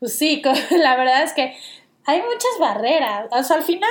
pues 0.00 0.18
sí, 0.18 0.42
la 0.72 0.96
verdad 0.96 1.22
es 1.22 1.32
que 1.32 1.56
hay 2.06 2.22
muchas 2.22 2.58
barreras. 2.58 3.28
O 3.30 3.40
sea, 3.44 3.58
al 3.58 3.62
final, 3.62 3.88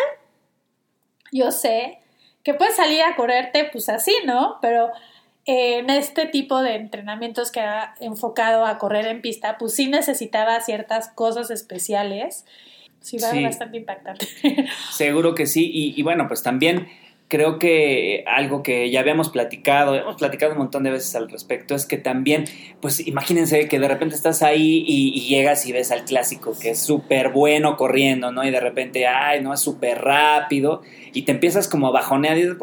yo 1.32 1.52
sé 1.52 2.03
que 2.44 2.54
puedes 2.54 2.76
salir 2.76 3.02
a 3.02 3.16
correrte, 3.16 3.70
pues 3.72 3.90
así, 3.90 4.14
¿no? 4.26 4.58
Pero 4.62 4.90
eh, 5.46 5.80
en 5.80 5.90
este 5.90 6.26
tipo 6.26 6.62
de 6.62 6.76
entrenamientos 6.76 7.52
que 7.52 7.62
ha 7.62 7.96
enfocado 8.00 8.66
a 8.66 8.78
correr 8.78 9.08
en 9.08 9.22
pista, 9.22 9.58
pues 9.58 9.74
sí 9.74 9.88
necesitaba 9.88 10.60
ciertas 10.62 11.10
cosas 11.10 11.52
especiales. 11.52 12.46
Sí, 13.00 13.18
va 13.18 13.34
bastante 13.42 13.78
impactante. 13.78 14.28
Seguro 14.92 15.36
que 15.36 15.46
sí. 15.46 15.70
Y, 15.74 16.00
y 16.00 16.04
bueno, 16.04 16.28
pues 16.28 16.42
también 16.44 16.88
creo 17.28 17.58
que 17.60 18.24
algo 18.28 18.64
que 18.64 18.90
ya 18.92 19.00
habíamos 19.00 19.30
platicado, 19.30 19.96
hemos 19.96 20.18
platicado 20.18 20.52
un 20.52 20.60
montón 20.60 20.84
de 20.84 20.92
veces 20.92 21.16
al 21.16 21.30
respecto, 21.30 21.76
es 21.76 21.86
que 21.86 21.98
también, 21.98 22.46
pues 22.82 23.06
imagínense 23.06 23.68
que 23.68 23.80
de 23.80 23.88
repente 23.88 24.16
estás 24.16 24.44
ahí 24.44 24.84
y, 24.86 25.22
llegas 25.28 25.66
y 25.66 25.72
ves 25.72 25.92
al 25.92 26.06
clásico 26.06 26.54
que 26.60 26.72
es 26.72 26.80
súper 26.80 27.30
bueno 27.30 27.76
corriendo, 27.78 28.32
¿no? 28.32 28.44
Y 28.44 28.52
de 28.52 28.60
repente, 28.60 29.08
ay, 29.08 29.42
no, 29.42 29.54
es 29.54 29.62
súper 29.62 30.02
rápido 30.02 30.82
y 31.14 31.24
te 31.24 31.32
empiezas 31.32 31.68
como 31.68 31.88
a 31.88 31.92
bajonear 31.92 32.38
y 32.38 32.42
dices, 32.42 32.58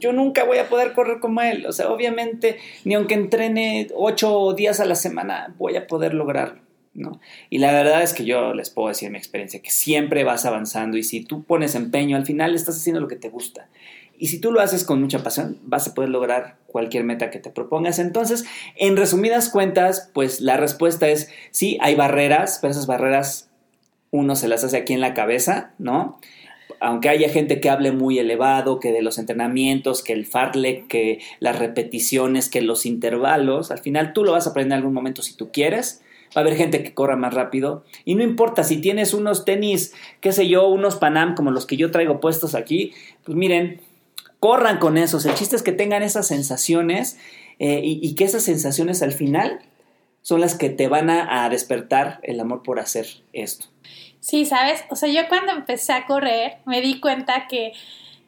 yo 0.00 0.12
nunca 0.12 0.44
voy 0.44 0.58
a 0.58 0.68
poder 0.68 0.92
correr 0.92 1.20
como 1.20 1.40
él. 1.42 1.66
O 1.66 1.72
sea, 1.72 1.90
obviamente, 1.90 2.58
ni 2.84 2.94
aunque 2.94 3.14
entrene 3.14 3.88
ocho 3.94 4.52
días 4.54 4.80
a 4.80 4.84
la 4.84 4.94
semana, 4.94 5.54
voy 5.58 5.76
a 5.76 5.86
poder 5.86 6.14
lograrlo. 6.14 6.60
¿no? 6.94 7.20
Y 7.48 7.58
la 7.58 7.72
verdad 7.72 8.02
es 8.02 8.12
que 8.12 8.24
yo 8.24 8.54
les 8.54 8.70
puedo 8.70 8.88
decir 8.88 9.10
mi 9.10 9.18
experiencia, 9.18 9.62
que 9.62 9.70
siempre 9.70 10.24
vas 10.24 10.44
avanzando 10.44 10.96
y 10.96 11.04
si 11.04 11.24
tú 11.24 11.44
pones 11.44 11.74
empeño, 11.74 12.16
al 12.16 12.26
final 12.26 12.54
estás 12.54 12.76
haciendo 12.76 13.00
lo 13.00 13.08
que 13.08 13.16
te 13.16 13.28
gusta. 13.28 13.68
Y 14.18 14.26
si 14.28 14.40
tú 14.40 14.50
lo 14.50 14.60
haces 14.60 14.84
con 14.84 15.00
mucha 15.00 15.22
pasión, 15.22 15.58
vas 15.62 15.86
a 15.86 15.94
poder 15.94 16.10
lograr 16.10 16.56
cualquier 16.66 17.04
meta 17.04 17.30
que 17.30 17.38
te 17.38 17.50
propongas. 17.50 17.98
Entonces, 17.98 18.44
en 18.76 18.96
resumidas 18.96 19.48
cuentas, 19.48 20.10
pues 20.12 20.40
la 20.40 20.56
respuesta 20.56 21.08
es 21.08 21.30
sí, 21.52 21.78
hay 21.80 21.94
barreras, 21.94 22.58
pero 22.60 22.72
esas 22.72 22.86
barreras 22.86 23.48
uno 24.10 24.36
se 24.36 24.48
las 24.48 24.64
hace 24.64 24.76
aquí 24.76 24.92
en 24.92 25.00
la 25.00 25.14
cabeza, 25.14 25.72
¿no? 25.78 26.18
Aunque 26.80 27.08
haya 27.08 27.28
gente 27.28 27.60
que 27.60 27.70
hable 27.70 27.92
muy 27.92 28.18
elevado, 28.18 28.80
que 28.80 28.92
de 28.92 29.02
los 29.02 29.18
entrenamientos, 29.18 30.02
que 30.02 30.12
el 30.12 30.26
fartlek, 30.26 30.86
que 30.86 31.20
las 31.40 31.58
repeticiones, 31.58 32.48
que 32.48 32.60
los 32.60 32.86
intervalos, 32.86 33.70
al 33.70 33.78
final 33.78 34.12
tú 34.12 34.24
lo 34.24 34.32
vas 34.32 34.46
a 34.46 34.50
aprender 34.50 34.76
en 34.76 34.78
algún 34.78 34.94
momento 34.94 35.22
si 35.22 35.34
tú 35.34 35.50
quieres. 35.52 36.02
Va 36.36 36.40
a 36.40 36.44
haber 36.44 36.56
gente 36.56 36.82
que 36.82 36.92
corra 36.92 37.16
más 37.16 37.32
rápido. 37.32 37.84
Y 38.04 38.14
no 38.14 38.22
importa 38.22 38.62
si 38.62 38.76
tienes 38.78 39.14
unos 39.14 39.46
tenis, 39.46 39.94
qué 40.20 40.32
sé 40.32 40.46
yo, 40.46 40.68
unos 40.68 40.96
Panam 40.96 41.34
como 41.34 41.50
los 41.50 41.64
que 41.64 41.78
yo 41.78 41.90
traigo 41.90 42.20
puestos 42.20 42.54
aquí, 42.54 42.92
pues 43.24 43.36
miren, 43.36 43.80
corran 44.40 44.78
con 44.78 44.96
esos. 44.96 45.24
El 45.26 45.34
chiste 45.34 45.56
es 45.56 45.62
que 45.62 45.72
tengan 45.72 46.02
esas 46.02 46.26
sensaciones 46.26 47.18
eh, 47.58 47.80
y, 47.82 48.14
que 48.14 48.24
esas 48.24 48.44
sensaciones 48.44 49.02
al 49.02 49.12
final 49.12 49.60
son 50.22 50.40
las 50.40 50.56
que 50.56 50.70
te 50.70 50.88
van 50.88 51.10
a, 51.10 51.48
despertar 51.48 52.20
el 52.22 52.38
amor 52.38 52.62
por 52.62 52.78
hacer 52.78 53.06
esto. 53.32 53.66
Sí, 54.20 54.44
sabes, 54.46 54.84
o 54.90 54.96
sea, 54.96 55.08
yo 55.08 55.28
cuando 55.28 55.52
empecé 55.52 55.92
a 55.92 56.06
correr 56.06 56.58
me 56.66 56.80
di 56.80 57.00
cuenta 57.00 57.46
que, 57.48 57.72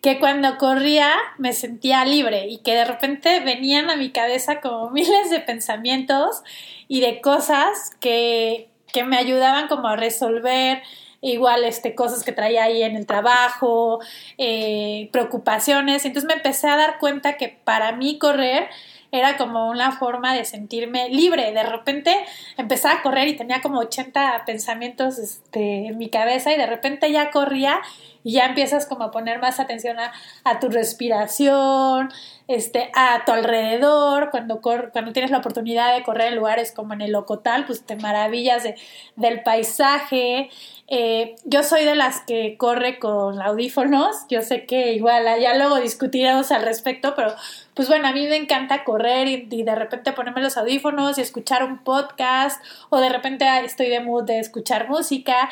que 0.01 0.19
cuando 0.19 0.57
corría 0.57 1.13
me 1.39 1.53
sentía 1.53 2.05
libre 2.05 2.49
y 2.49 2.59
que 2.59 2.75
de 2.75 2.85
repente 2.85 3.41
venían 3.41 3.91
a 3.91 3.97
mi 3.97 4.11
cabeza 4.11 4.61
como 4.61 4.91
miles 4.93 5.31
de 5.31 5.41
pensamientos 5.41 6.43
y 6.89 7.01
de 7.01 7.21
cosas 7.21 7.91
que, 8.01 8.69
que 8.93 9.05
me 9.05 9.17
ayudaban 9.17 9.69
como 9.69 9.89
a 9.89 9.97
resolver 9.97 10.83
igual 11.21 11.65
este, 11.65 11.95
cosas 11.95 12.25
que 12.25 12.33
traía 12.33 12.65
ahí 12.65 12.83
en 12.83 12.97
el 12.97 13.07
trabajo, 13.07 14.01
eh, 14.39 15.09
preocupaciones. 15.13 16.05
Entonces 16.05 16.29
me 16.29 16.35
empecé 16.35 16.69
a 16.69 16.77
dar 16.77 16.99
cuenta 16.99 17.37
que 17.37 17.49
para 17.65 17.93
mí 17.93 18.19
correr 18.19 18.69
era 19.13 19.37
como 19.37 19.69
una 19.69 19.93
forma 19.93 20.35
de 20.35 20.45
sentirme 20.45 21.09
libre. 21.09 21.53
De 21.53 21.63
repente 21.63 22.15
empezaba 22.57 23.01
a 23.01 23.03
correr 23.03 23.29
y 23.29 23.37
tenía 23.37 23.61
como 23.61 23.81
80 23.81 24.45
pensamientos 24.47 25.19
este, 25.19 25.89
en 25.89 25.99
mi 25.99 26.09
cabeza 26.09 26.53
y 26.53 26.57
de 26.57 26.67
repente 26.67 27.11
ya 27.11 27.31
corría 27.31 27.81
y 28.23 28.33
ya 28.33 28.47
empiezas 28.47 28.87
como 28.87 29.05
a 29.05 29.11
poner 29.11 29.41
más 29.41 29.61
atención 29.61 29.97
a, 29.99 30.61
tu 30.61 30.69
respiración, 30.69 32.11
este, 32.51 32.91
a 32.95 33.25
tu 33.25 33.31
alrededor, 33.31 34.31
cuando, 34.31 34.61
cuando 34.61 35.13
tienes 35.13 35.31
la 35.31 35.39
oportunidad 35.39 35.95
de 35.95 36.03
correr 36.03 36.33
en 36.33 36.37
lugares 36.37 36.73
como 36.73 36.95
en 36.95 37.01
el 37.01 37.15
Ocotal, 37.15 37.65
pues 37.65 37.87
te 37.87 37.95
maravillas 37.95 38.65
de, 38.65 38.75
del 39.15 39.45
paisaje. 39.45 40.51
Eh, 40.89 41.37
yo 41.45 41.63
soy 41.63 41.85
de 41.85 41.95
las 41.95 42.23
que 42.23 42.57
corre 42.57 42.99
con 42.99 43.41
audífonos, 43.41 44.27
yo 44.29 44.43
sé 44.43 44.67
que 44.67 44.95
igual 44.95 45.27
ya 45.41 45.55
luego 45.55 45.77
discutiremos 45.77 46.51
al 46.51 46.65
respecto, 46.65 47.15
pero 47.15 47.37
pues 47.75 47.87
bueno, 47.87 48.09
a 48.09 48.13
mí 48.13 48.27
me 48.27 48.35
encanta 48.35 48.83
correr 48.83 49.29
y, 49.29 49.47
y, 49.49 49.63
de 49.63 49.77
repente 49.77 50.11
ponerme 50.11 50.43
los 50.43 50.57
audífonos 50.57 51.19
y 51.19 51.21
escuchar 51.21 51.63
un 51.63 51.79
podcast 51.79 52.61
o 52.89 52.99
de 52.99 53.11
repente 53.11 53.47
estoy 53.65 53.91
de 53.91 54.01
mood 54.01 54.25
de 54.25 54.41
escuchar 54.41 54.89
música 54.89 55.49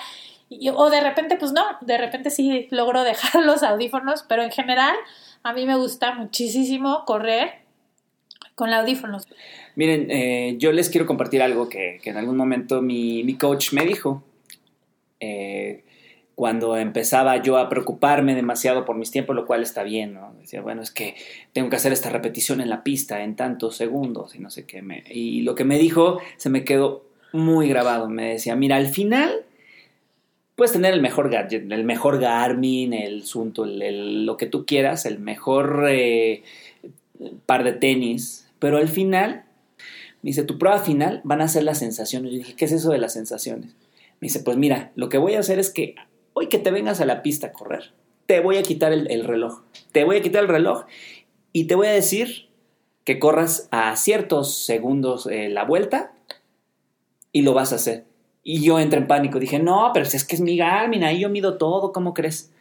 o 0.74 0.90
de 0.90 1.00
repente, 1.00 1.36
pues 1.36 1.52
no, 1.52 1.62
de 1.80 1.98
repente 1.98 2.30
sí 2.30 2.66
logro 2.70 3.04
dejar 3.04 3.42
los 3.44 3.62
audífonos, 3.62 4.24
pero 4.26 4.42
en 4.42 4.50
general 4.50 4.96
a 5.48 5.54
mí 5.54 5.64
me 5.64 5.76
gusta 5.76 6.14
muchísimo 6.14 7.04
correr 7.06 7.52
con 8.54 8.74
audífonos. 8.74 9.26
Miren, 9.76 10.10
eh, 10.10 10.56
yo 10.58 10.72
les 10.72 10.90
quiero 10.90 11.06
compartir 11.06 11.40
algo 11.40 11.70
que, 11.70 12.00
en 12.04 12.16
algún 12.18 12.36
momento 12.36 12.82
mi, 12.82 13.34
coach 13.38 13.72
me 13.72 13.86
dijo. 13.86 14.22
Eh, 15.20 15.84
cuando 16.34 16.76
empezaba 16.76 17.42
yo 17.42 17.56
a 17.56 17.68
preocuparme 17.70 18.34
demasiado 18.34 18.84
por 18.84 18.96
mis 18.96 19.10
tiempos, 19.10 19.34
lo 19.34 19.46
cual 19.46 19.62
está 19.62 19.82
bien, 19.84 20.12
¿no? 20.12 20.34
Decía, 20.38 20.60
bueno, 20.60 20.82
es 20.82 20.90
que 20.90 21.16
tengo 21.52 21.70
que 21.70 21.76
hacer 21.76 21.92
esta 21.92 22.10
repetición 22.10 22.60
en 22.60 22.68
la 22.68 22.84
pista 22.84 23.22
en 23.22 23.34
tantos 23.34 23.74
segundos 23.74 24.34
y 24.34 24.40
no 24.40 24.50
sé 24.50 24.66
qué. 24.66 24.82
Me... 24.82 25.02
Y 25.08 25.40
lo 25.42 25.54
que 25.54 25.64
me 25.64 25.78
dijo 25.78 26.20
se 26.36 26.50
me 26.50 26.62
quedó 26.62 27.06
muy 27.32 27.68
grabado. 27.68 28.08
Me 28.10 28.32
decía, 28.32 28.54
mira, 28.54 28.76
al 28.76 28.88
final 28.88 29.46
puedes 30.58 30.72
tener 30.72 30.92
el 30.92 31.00
mejor 31.00 31.30
gadget, 31.30 31.70
el 31.70 31.84
mejor 31.84 32.18
Garmin, 32.18 32.92
el 32.92 33.22
Sunto, 33.22 33.64
el, 33.64 34.26
lo 34.26 34.36
que 34.36 34.46
tú 34.46 34.66
quieras, 34.66 35.06
el 35.06 35.20
mejor 35.20 35.86
eh, 35.88 36.42
par 37.46 37.62
de 37.62 37.74
tenis, 37.74 38.50
pero 38.58 38.78
al 38.78 38.88
final, 38.88 39.44
me 40.20 40.30
dice, 40.30 40.42
tu 40.42 40.58
prueba 40.58 40.80
final 40.80 41.20
van 41.22 41.42
a 41.42 41.46
ser 41.46 41.62
las 41.62 41.78
sensaciones. 41.78 42.32
Yo 42.32 42.38
dije, 42.38 42.56
¿qué 42.56 42.64
es 42.64 42.72
eso 42.72 42.90
de 42.90 42.98
las 42.98 43.12
sensaciones? 43.12 43.66
Me 44.18 44.26
dice, 44.26 44.40
pues 44.40 44.56
mira, 44.56 44.90
lo 44.96 45.08
que 45.08 45.18
voy 45.18 45.34
a 45.34 45.38
hacer 45.38 45.60
es 45.60 45.70
que 45.70 45.94
hoy 46.32 46.48
que 46.48 46.58
te 46.58 46.72
vengas 46.72 47.00
a 47.00 47.06
la 47.06 47.22
pista 47.22 47.46
a 47.46 47.52
correr, 47.52 47.92
te 48.26 48.40
voy 48.40 48.56
a 48.56 48.64
quitar 48.64 48.92
el, 48.92 49.24
reloj, 49.24 49.62
te 49.92 50.02
voy 50.02 50.16
a 50.16 50.22
quitar 50.22 50.42
el 50.42 50.48
reloj 50.48 50.86
y 51.52 51.68
te 51.68 51.76
voy 51.76 51.86
a 51.86 51.92
decir 51.92 52.48
que 53.04 53.20
corras 53.20 53.68
a 53.70 53.94
ciertos 53.94 54.58
segundos 54.58 55.28
eh, 55.28 55.50
la 55.50 55.62
vuelta 55.62 56.14
y 57.30 57.42
lo 57.42 57.54
vas 57.54 57.72
a 57.72 57.76
hacer. 57.76 58.08
Y 58.42 58.62
yo 58.62 58.78
entré 58.78 59.00
en 59.00 59.06
pánico. 59.06 59.38
Dije, 59.38 59.58
no, 59.58 59.90
pero 59.92 60.06
es 60.06 60.24
que 60.24 60.34
es 60.34 60.40
mi 60.40 60.56
Garmin, 60.56 61.04
ahí 61.04 61.20
yo 61.20 61.28
mido 61.28 61.58
todo, 61.58 61.92
¿cómo 61.92 62.14
crees? 62.14 62.52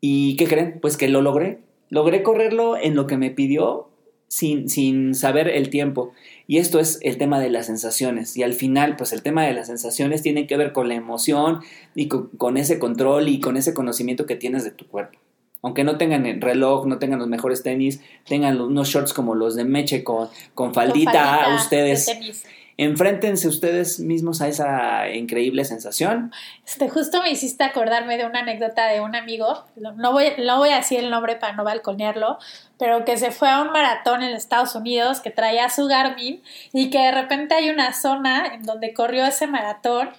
¿Y 0.00 0.36
qué 0.36 0.46
creen? 0.46 0.78
Pues 0.80 0.96
que 0.96 1.08
lo 1.08 1.22
logré. 1.22 1.60
Logré 1.90 2.22
correrlo 2.22 2.76
en 2.76 2.94
lo 2.94 3.06
que 3.06 3.16
me 3.16 3.30
pidió 3.30 3.88
sin, 4.28 4.68
sin 4.68 5.14
saber 5.14 5.48
el 5.48 5.70
tiempo. 5.70 6.12
Y 6.46 6.58
esto 6.58 6.78
es 6.78 6.98
el 7.02 7.18
tema 7.18 7.40
de 7.40 7.50
las 7.50 7.66
sensaciones. 7.66 8.36
Y 8.36 8.42
al 8.42 8.52
final, 8.52 8.96
pues 8.96 9.12
el 9.12 9.22
tema 9.22 9.44
de 9.44 9.54
las 9.54 9.66
sensaciones 9.66 10.22
tiene 10.22 10.46
que 10.46 10.56
ver 10.56 10.72
con 10.72 10.88
la 10.88 10.94
emoción 10.94 11.60
y 11.94 12.08
con, 12.08 12.56
ese 12.56 12.78
control 12.78 13.28
y 13.28 13.40
con 13.40 13.56
ese 13.56 13.74
conocimiento 13.74 14.26
que 14.26 14.36
tienes 14.36 14.64
de 14.64 14.70
tu 14.70 14.86
cuerpo. 14.86 15.18
Aunque 15.60 15.82
no 15.82 15.98
tengan 15.98 16.24
el 16.24 16.40
reloj, 16.40 16.86
no 16.86 16.98
tengan 16.98 17.18
los 17.18 17.26
mejores 17.26 17.64
tenis, 17.64 18.00
tengan 18.28 18.60
unos 18.60 18.88
shorts 18.88 19.12
como 19.12 19.34
los 19.34 19.56
de 19.56 19.64
Meche 19.64 20.04
con, 20.04 20.28
con 20.54 20.72
faldita, 20.72 21.56
ustedes 21.56 22.06
enfréntense 22.78 23.48
ustedes 23.48 23.98
mismos 23.98 24.40
a 24.40 24.46
esa 24.46 25.10
increíble 25.10 25.64
sensación. 25.64 26.32
Este, 26.64 26.88
justo 26.88 27.20
me 27.22 27.30
hiciste 27.30 27.64
acordarme 27.64 28.16
de 28.16 28.24
una 28.24 28.38
anécdota 28.38 28.86
de 28.86 29.00
un 29.00 29.16
amigo, 29.16 29.64
no 29.76 30.12
voy, 30.12 30.26
no 30.38 30.58
voy 30.58 30.70
a 30.70 30.76
decir 30.76 31.00
el 31.00 31.10
nombre 31.10 31.34
para 31.34 31.54
no 31.54 31.64
balconearlo, 31.64 32.38
pero 32.78 33.04
que 33.04 33.16
se 33.16 33.32
fue 33.32 33.50
a 33.50 33.62
un 33.62 33.72
maratón 33.72 34.22
en 34.22 34.32
Estados 34.32 34.76
Unidos, 34.76 35.18
que 35.20 35.30
traía 35.30 35.68
su 35.70 35.86
Garmin 35.86 36.40
y 36.72 36.90
que 36.90 36.98
de 36.98 37.10
repente 37.10 37.56
hay 37.56 37.68
una 37.68 37.92
zona 37.92 38.54
en 38.54 38.62
donde 38.62 38.94
corrió 38.94 39.26
ese 39.26 39.48
maratón 39.48 40.10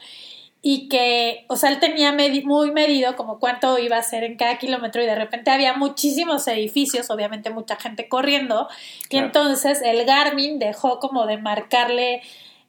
y 0.61 0.89
que, 0.89 1.45
o 1.47 1.55
sea, 1.55 1.69
él 1.69 1.79
tenía 1.79 2.11
muy 2.11 2.71
medido 2.71 3.15
como 3.15 3.39
cuánto 3.39 3.79
iba 3.79 3.95
a 3.95 4.03
ser 4.03 4.25
en 4.25 4.35
cada 4.35 4.57
kilómetro 4.57 5.01
y 5.01 5.05
de 5.05 5.15
repente 5.15 5.51
había 5.51 5.77
muchísimos 5.77 6.45
edificios, 6.49 7.09
obviamente 7.09 7.49
mucha 7.51 7.77
gente 7.77 8.09
corriendo, 8.09 8.67
y 9.09 9.15
entonces 9.15 9.81
el 9.81 10.03
Garmin 10.03 10.59
dejó 10.59 10.99
como 10.99 11.25
de 11.25 11.37
marcarle 11.37 12.21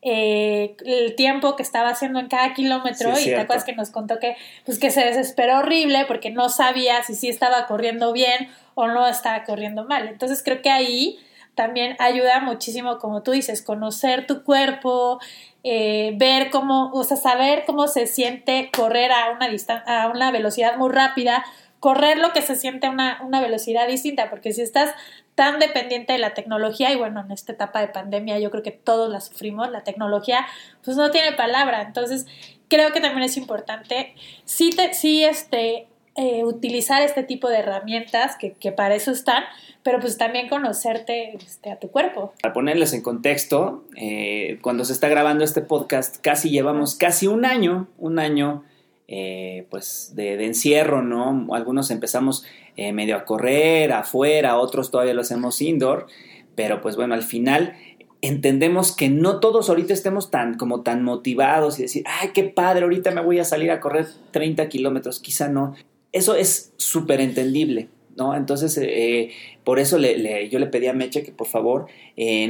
eh, 0.02 0.76
el 0.84 1.14
tiempo 1.14 1.56
que 1.56 1.62
estaba 1.62 1.90
haciendo 1.90 2.20
en 2.20 2.28
cada 2.28 2.54
kilómetro 2.54 3.18
y 3.18 3.24
te 3.24 3.38
acuerdas 3.38 3.64
que 3.64 3.74
nos 3.74 3.90
contó 3.90 4.18
que 4.18 4.36
pues 4.64 4.78
que 4.78 4.90
se 4.90 5.04
desesperó 5.04 5.58
horrible 5.58 6.06
porque 6.06 6.30
no 6.30 6.48
sabía 6.48 7.02
si 7.02 7.14
sí 7.14 7.28
estaba 7.28 7.66
corriendo 7.66 8.12
bien 8.12 8.48
o 8.74 8.86
no 8.86 9.06
estaba 9.06 9.44
corriendo 9.44 9.84
mal. 9.84 10.08
Entonces 10.08 10.42
creo 10.42 10.62
que 10.62 10.70
ahí 10.70 11.18
también 11.54 11.96
ayuda 11.98 12.40
muchísimo, 12.40 12.98
como 12.98 13.22
tú 13.22 13.32
dices, 13.32 13.60
conocer 13.60 14.26
tu 14.26 14.42
cuerpo, 14.44 15.20
eh, 15.62 16.14
ver 16.16 16.50
cómo, 16.50 16.90
o 16.94 17.04
sea, 17.04 17.18
saber 17.18 17.64
cómo 17.66 17.86
se 17.86 18.06
siente 18.06 18.70
correr 18.74 19.12
a 19.12 19.30
una, 19.32 19.50
a 19.86 20.08
una 20.08 20.30
velocidad 20.30 20.78
muy 20.78 20.90
rápida, 20.90 21.44
correr 21.80 22.18
lo 22.18 22.32
que 22.32 22.42
se 22.42 22.54
siente 22.54 22.88
una, 22.88 23.20
una 23.22 23.40
velocidad 23.40 23.88
distinta, 23.88 24.30
porque 24.30 24.52
si 24.52 24.62
estás 24.62 24.94
tan 25.34 25.58
dependiente 25.58 26.12
de 26.12 26.18
la 26.18 26.34
tecnología 26.34 26.92
y 26.92 26.96
bueno, 26.96 27.20
en 27.20 27.32
esta 27.32 27.52
etapa 27.52 27.80
de 27.80 27.88
pandemia 27.88 28.38
yo 28.38 28.50
creo 28.50 28.62
que 28.62 28.70
todos 28.70 29.10
la 29.10 29.20
sufrimos, 29.20 29.70
la 29.70 29.82
tecnología 29.82 30.46
pues 30.84 30.96
no 30.98 31.10
tiene 31.10 31.32
palabra, 31.32 31.82
entonces 31.82 32.26
creo 32.68 32.92
que 32.92 33.00
también 33.00 33.22
es 33.24 33.38
importante 33.38 34.14
sí, 34.44 34.70
te, 34.70 34.92
sí 34.92 35.24
este, 35.24 35.86
eh, 36.16 36.44
utilizar 36.44 37.00
este 37.00 37.22
tipo 37.22 37.48
de 37.48 37.58
herramientas 37.58 38.36
que, 38.36 38.52
que, 38.52 38.72
para 38.72 38.94
eso 38.94 39.10
están, 39.10 39.44
pero 39.82 40.00
pues 40.00 40.18
también 40.18 40.48
conocerte 40.48 41.34
este, 41.36 41.70
a 41.70 41.78
tu 41.78 41.88
cuerpo. 41.88 42.34
Para 42.42 42.52
ponerles 42.52 42.92
en 42.92 43.00
contexto, 43.00 43.84
eh, 43.96 44.58
cuando 44.60 44.84
se 44.84 44.92
está 44.92 45.08
grabando 45.08 45.44
este 45.44 45.62
podcast 45.62 46.18
casi 46.20 46.50
llevamos 46.50 46.94
casi 46.94 47.26
un 47.26 47.46
año, 47.46 47.88
un 47.96 48.18
año 48.18 48.64
eh, 49.12 49.66
pues 49.70 50.12
de, 50.14 50.44
encierro, 50.44 51.02
¿no? 51.02 51.48
Algunos 51.52 51.90
empezamos 51.90 52.44
eh, 52.76 52.92
medio 52.92 53.16
a 53.16 53.24
correr 53.24 53.92
afuera, 53.92 54.56
otros 54.56 54.92
todavía 54.92 55.14
lo 55.14 55.22
hacemos 55.22 55.60
indoor, 55.60 56.06
pero 56.54 56.80
pues 56.80 56.94
bueno, 56.94 57.14
al 57.14 57.24
final 57.24 57.74
entendemos 58.22 58.94
que 58.94 59.08
no 59.08 59.40
todos 59.40 59.68
ahorita 59.68 59.92
estemos 59.92 60.30
tan 60.30 60.56
como 60.56 60.82
tan 60.82 61.02
motivados 61.02 61.80
y 61.80 61.82
decir, 61.82 62.04
ay, 62.06 62.28
qué 62.32 62.44
padre, 62.44 62.84
ahorita 62.84 63.10
me 63.10 63.20
voy 63.20 63.40
a 63.40 63.44
salir 63.44 63.72
a 63.72 63.80
correr 63.80 64.06
30 64.30 64.68
kilómetros, 64.68 65.18
quizá 65.18 65.48
no. 65.48 65.74
Eso 66.12 66.36
es 66.36 66.72
súper 66.76 67.20
entendible. 67.20 67.88
¿No? 68.16 68.34
Entonces, 68.34 68.76
eh, 68.82 69.30
por 69.64 69.78
eso 69.78 69.96
yo 69.96 70.58
le 70.58 70.66
pedí 70.66 70.88
a 70.88 70.92
Meche 70.92 71.22
que 71.22 71.32
por 71.32 71.46
favor 71.46 71.86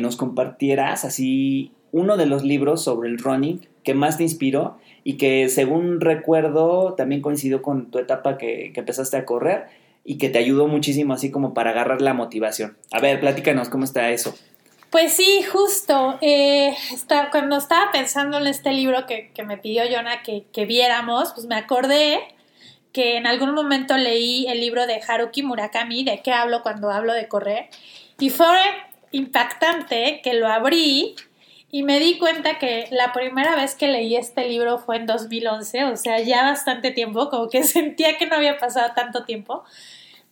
nos 0.01 0.17
compartieras 0.17 1.05
así 1.05 1.73
uno 1.93 2.17
de 2.17 2.27
los 2.27 2.43
libros 2.43 2.83
sobre 2.83 3.09
el 3.09 3.19
running 3.19 3.61
que 3.85 3.95
más 3.95 4.17
te 4.17 4.25
inspiró 4.25 4.79
y 5.05 5.17
que 5.17 5.49
según 5.49 6.01
recuerdo 6.01 6.95
también 6.95 7.23
coincidió 7.23 7.63
con 7.63 7.91
tu 7.91 7.99
etapa 7.99 8.39
que, 8.39 8.73
empezaste 8.75 9.17
a 9.17 9.25
correr 9.25 9.67
y 10.05 10.19
que 10.19 10.29
te 10.29 10.39
ayudó 10.39 10.67
muchísimo 10.67 11.15
así 11.15 11.31
como 11.31 11.55
para 11.55 11.71
agarrar 11.71 12.01
la 12.01 12.15
motivación. 12.15 12.77
A 12.93 13.01
ver, 13.01 13.21
platícanos, 13.21 13.69
¿cómo 13.69 13.85
está 13.85 14.11
eso? 14.11 14.35
Pues 14.91 15.13
sí, 15.13 15.43
justo. 15.43 16.19
Eh, 16.21 16.75
está, 16.93 17.31
cuando 17.31 17.57
estaba 17.57 17.93
pensando 17.93 18.39
en 18.39 18.47
este 18.47 18.73
libro 18.73 19.07
que, 19.07 19.31
me 19.45 19.57
pidió 19.57 19.83
Jonah 19.91 20.23
que, 20.23 20.45
que, 20.53 20.67
viéramos, 20.67 21.33
pues 21.33 21.47
me 21.47 21.55
acordé 21.55 22.19
que 22.93 23.17
en 23.17 23.27
algún 23.27 23.55
momento 23.55 23.97
leí 23.97 24.47
el 24.49 24.61
libro 24.61 24.87
de 24.87 25.01
Haruki 25.07 25.43
Murakami, 25.43 26.03
de 26.03 26.23
qué 26.23 26.33
hablo 26.33 26.63
cuando 26.63 26.91
hablo 26.91 27.13
de 27.13 27.29
correr, 27.29 27.69
y 28.19 28.31
fue 28.31 28.59
impactante 29.13 30.21
que 30.23 30.35
lo 30.35 30.49
abrí 30.49 31.15
y 31.73 31.85
me 31.85 32.01
di 32.01 32.19
cuenta 32.19 32.59
que 32.59 32.89
la 32.91 33.13
primera 33.13 33.55
vez 33.55 33.75
que 33.75 33.89
leí 33.89 34.17
este 34.17 34.49
libro 34.49 34.79
fue 34.79 34.97
en 34.97 35.07
2011, 35.07 35.85
o 35.85 35.97
sea, 35.97 36.21
ya 36.21 36.43
bastante 36.43 36.91
tiempo, 36.91 37.31
como 37.31 37.49
que 37.49 37.63
sentía 37.65 38.19
que 38.19 38.27
no 38.27 38.37
había 38.37 38.59
pasado 38.59 38.93
tanto 38.95 39.25
tiempo. 39.25 39.65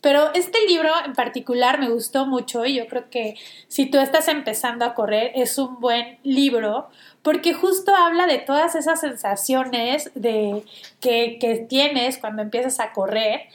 Pero 0.00 0.32
este 0.32 0.64
libro 0.68 0.90
en 1.04 1.12
particular 1.12 1.80
me 1.80 1.88
gustó 1.88 2.24
mucho 2.24 2.64
y 2.64 2.74
yo 2.74 2.86
creo 2.86 3.10
que 3.10 3.34
si 3.66 3.86
tú 3.86 3.98
estás 3.98 4.28
empezando 4.28 4.84
a 4.84 4.94
correr 4.94 5.32
es 5.34 5.58
un 5.58 5.80
buen 5.80 6.18
libro 6.22 6.88
porque 7.22 7.52
justo 7.52 7.96
habla 7.96 8.28
de 8.28 8.38
todas 8.38 8.76
esas 8.76 9.00
sensaciones 9.00 10.12
de, 10.14 10.62
que, 11.00 11.38
que 11.40 11.66
tienes 11.68 12.18
cuando 12.18 12.42
empiezas 12.42 12.78
a 12.78 12.92
correr 12.92 13.48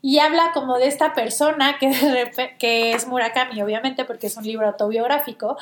y 0.00 0.18
habla 0.18 0.52
como 0.52 0.78
de 0.78 0.86
esta 0.86 1.12
persona 1.12 1.78
que, 1.78 1.90
que 2.58 2.92
es 2.92 3.06
Murakami, 3.06 3.60
obviamente 3.62 4.04
porque 4.04 4.28
es 4.28 4.36
un 4.36 4.44
libro 4.44 4.66
autobiográfico, 4.66 5.56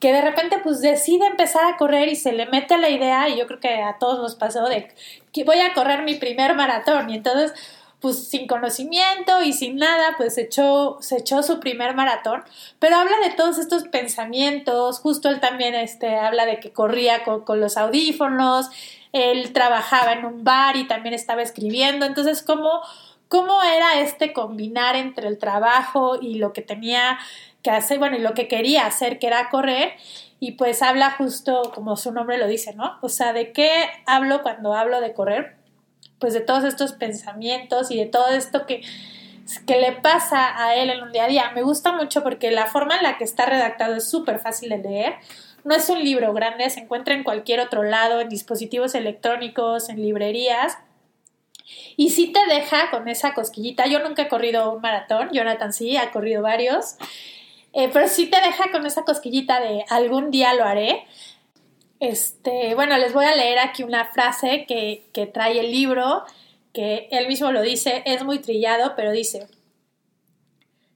que 0.00 0.12
de 0.12 0.22
repente 0.22 0.58
pues 0.62 0.80
decide 0.80 1.26
empezar 1.26 1.64
a 1.64 1.76
correr 1.76 2.08
y 2.08 2.16
se 2.16 2.32
le 2.32 2.46
mete 2.46 2.78
la 2.78 2.88
idea, 2.88 3.28
y 3.28 3.38
yo 3.38 3.46
creo 3.46 3.60
que 3.60 3.82
a 3.82 3.98
todos 3.98 4.18
nos 4.18 4.34
pasó, 4.34 4.68
de 4.68 4.88
que 5.32 5.44
voy 5.44 5.60
a 5.60 5.74
correr 5.74 6.02
mi 6.02 6.14
primer 6.14 6.54
maratón, 6.54 7.10
y 7.10 7.16
entonces 7.16 7.52
pues 8.02 8.28
sin 8.28 8.48
conocimiento 8.48 9.42
y 9.42 9.52
sin 9.52 9.76
nada, 9.76 10.16
pues 10.16 10.36
echó, 10.36 10.98
se 11.00 11.18
echó 11.18 11.44
su 11.44 11.60
primer 11.60 11.94
maratón, 11.94 12.42
pero 12.80 12.96
habla 12.96 13.16
de 13.22 13.30
todos 13.30 13.58
estos 13.58 13.84
pensamientos, 13.84 14.98
justo 14.98 15.28
él 15.28 15.38
también 15.38 15.76
este, 15.76 16.16
habla 16.16 16.44
de 16.44 16.58
que 16.58 16.72
corría 16.72 17.22
con, 17.22 17.44
con 17.44 17.60
los 17.60 17.76
audífonos, 17.76 18.70
él 19.12 19.52
trabajaba 19.52 20.14
en 20.14 20.24
un 20.24 20.42
bar 20.42 20.76
y 20.76 20.88
también 20.88 21.14
estaba 21.14 21.42
escribiendo, 21.42 22.04
entonces 22.04 22.42
cómo, 22.42 22.82
cómo 23.32 23.62
era 23.62 23.98
este 24.00 24.34
combinar 24.34 24.94
entre 24.94 25.26
el 25.26 25.38
trabajo 25.38 26.18
y 26.20 26.34
lo 26.34 26.52
que 26.52 26.60
tenía 26.60 27.18
que 27.62 27.70
hacer, 27.70 27.98
bueno, 27.98 28.18
y 28.18 28.20
lo 28.20 28.34
que 28.34 28.46
quería 28.46 28.84
hacer, 28.84 29.18
que 29.18 29.26
era 29.26 29.48
correr, 29.48 29.94
y 30.38 30.52
pues 30.52 30.82
habla 30.82 31.12
justo 31.12 31.72
como 31.74 31.96
su 31.96 32.12
nombre 32.12 32.36
lo 32.36 32.46
dice, 32.46 32.74
¿no? 32.74 32.98
O 33.00 33.08
sea, 33.08 33.32
¿de 33.32 33.52
qué 33.52 33.86
hablo 34.04 34.42
cuando 34.42 34.74
hablo 34.74 35.00
de 35.00 35.14
correr? 35.14 35.56
Pues 36.18 36.34
de 36.34 36.40
todos 36.40 36.64
estos 36.64 36.92
pensamientos 36.92 37.90
y 37.90 37.96
de 37.96 38.04
todo 38.04 38.28
esto 38.28 38.66
que, 38.66 38.82
que 39.66 39.80
le 39.80 39.92
pasa 39.92 40.62
a 40.62 40.74
él 40.74 40.90
en 40.90 41.02
un 41.02 41.10
día 41.10 41.24
a 41.24 41.28
día. 41.28 41.52
Me 41.54 41.62
gusta 41.62 41.92
mucho 41.92 42.22
porque 42.22 42.50
la 42.50 42.66
forma 42.66 42.98
en 42.98 43.02
la 43.02 43.16
que 43.16 43.24
está 43.24 43.46
redactado 43.46 43.96
es 43.96 44.10
súper 44.10 44.40
fácil 44.40 44.68
de 44.68 44.76
leer. 44.76 45.14
No 45.64 45.74
es 45.74 45.88
un 45.88 46.04
libro 46.04 46.34
grande, 46.34 46.68
se 46.68 46.80
encuentra 46.80 47.14
en 47.14 47.24
cualquier 47.24 47.60
otro 47.60 47.82
lado, 47.82 48.20
en 48.20 48.28
dispositivos 48.28 48.94
electrónicos, 48.94 49.88
en 49.88 50.02
librerías. 50.02 50.76
Y 51.96 52.10
sí 52.10 52.32
te 52.32 52.44
deja 52.46 52.90
con 52.90 53.08
esa 53.08 53.34
cosquillita. 53.34 53.86
Yo 53.86 54.00
nunca 54.00 54.22
he 54.22 54.28
corrido 54.28 54.72
un 54.72 54.80
maratón, 54.80 55.30
Jonathan 55.32 55.72
sí, 55.72 55.96
ha 55.96 56.10
corrido 56.10 56.42
varios. 56.42 56.96
Eh, 57.72 57.88
pero 57.92 58.08
sí 58.08 58.26
te 58.26 58.40
deja 58.40 58.70
con 58.70 58.84
esa 58.86 59.02
cosquillita 59.04 59.60
de 59.60 59.84
algún 59.88 60.30
día 60.30 60.54
lo 60.54 60.64
haré. 60.64 61.06
Este, 62.00 62.74
bueno, 62.74 62.98
les 62.98 63.12
voy 63.12 63.24
a 63.24 63.34
leer 63.34 63.58
aquí 63.58 63.82
una 63.82 64.04
frase 64.06 64.66
que, 64.66 65.04
que 65.12 65.26
trae 65.26 65.60
el 65.60 65.70
libro, 65.70 66.24
que 66.72 67.08
él 67.12 67.28
mismo 67.28 67.52
lo 67.52 67.62
dice, 67.62 68.02
es 68.06 68.24
muy 68.24 68.40
trillado, 68.40 68.94
pero 68.96 69.12
dice, 69.12 69.46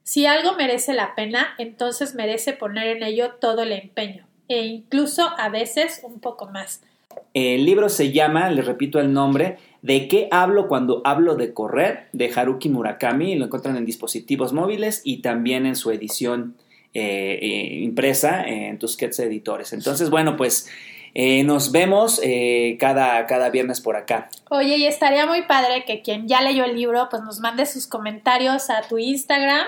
si 0.03 0.25
algo 0.25 0.53
merece 0.53 0.93
la 0.93 1.15
pena, 1.15 1.55
entonces 1.57 2.13
merece 2.13 2.53
poner 2.53 2.87
en 2.87 3.03
ello 3.03 3.35
todo 3.35 3.63
el 3.63 3.71
empeño, 3.71 4.27
e 4.47 4.63
incluso 4.63 5.33
a 5.37 5.49
veces 5.49 6.01
un 6.03 6.19
poco 6.19 6.47
más. 6.47 6.81
El 7.33 7.65
libro 7.65 7.89
se 7.89 8.11
llama, 8.11 8.49
le 8.49 8.61
repito 8.61 8.99
el 8.99 9.13
nombre, 9.13 9.57
¿De 9.81 10.07
qué 10.07 10.27
hablo 10.31 10.67
cuando 10.67 11.01
hablo 11.05 11.35
de 11.35 11.53
correr? 11.53 12.07
de 12.11 12.31
Haruki 12.35 12.69
Murakami. 12.69 13.35
Lo 13.35 13.45
encuentran 13.45 13.77
en 13.77 13.85
dispositivos 13.85 14.51
móviles 14.51 15.01
y 15.03 15.21
también 15.21 15.65
en 15.65 15.75
su 15.75 15.91
edición 15.91 16.55
eh, 16.93 17.39
eh, 17.41 17.79
impresa 17.83 18.43
en 18.43 18.79
Tusquets 18.79 19.19
Editores. 19.19 19.71
Entonces, 19.73 20.09
bueno, 20.09 20.35
pues 20.35 20.69
eh, 21.13 21.43
nos 21.43 21.71
vemos 21.71 22.19
cada, 22.79 23.25
cada 23.27 23.49
viernes 23.49 23.79
por 23.79 23.95
acá. 23.95 24.29
Oye, 24.49 24.77
y 24.77 24.87
estaría 24.87 25.25
muy 25.25 25.43
padre 25.43 25.85
que 25.85 26.01
quien 26.01 26.27
ya 26.27 26.41
leyó 26.41 26.65
el 26.65 26.75
libro, 26.75 27.07
pues 27.09 27.21
nos 27.23 27.39
mande 27.39 27.65
sus 27.65 27.87
comentarios 27.87 28.69
a 28.69 28.81
tu 28.81 28.97
Instagram 28.97 29.65